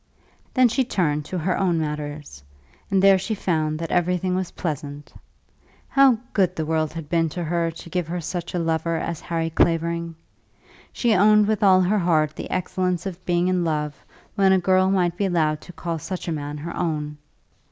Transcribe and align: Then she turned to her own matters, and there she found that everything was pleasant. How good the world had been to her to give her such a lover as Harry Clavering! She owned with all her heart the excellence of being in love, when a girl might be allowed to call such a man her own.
Then 0.55 0.67
she 0.67 0.83
turned 0.83 1.25
to 1.25 1.37
her 1.37 1.55
own 1.55 1.77
matters, 1.79 2.41
and 2.89 3.03
there 3.03 3.19
she 3.19 3.35
found 3.35 3.77
that 3.77 3.91
everything 3.91 4.33
was 4.33 4.49
pleasant. 4.49 5.13
How 5.89 6.17
good 6.33 6.55
the 6.55 6.65
world 6.65 6.91
had 6.93 7.07
been 7.07 7.29
to 7.29 7.43
her 7.43 7.69
to 7.69 7.87
give 7.91 8.07
her 8.07 8.19
such 8.19 8.55
a 8.55 8.57
lover 8.57 8.95
as 8.97 9.21
Harry 9.21 9.51
Clavering! 9.51 10.15
She 10.91 11.13
owned 11.13 11.45
with 11.47 11.61
all 11.61 11.81
her 11.81 11.99
heart 11.99 12.35
the 12.35 12.49
excellence 12.49 13.05
of 13.05 13.23
being 13.27 13.47
in 13.47 13.63
love, 13.63 14.03
when 14.33 14.51
a 14.51 14.57
girl 14.57 14.89
might 14.89 15.15
be 15.17 15.25
allowed 15.27 15.61
to 15.61 15.71
call 15.73 15.99
such 15.99 16.27
a 16.27 16.31
man 16.31 16.57
her 16.57 16.75
own. 16.75 17.19